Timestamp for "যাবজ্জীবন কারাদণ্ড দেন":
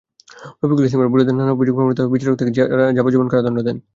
2.97-3.77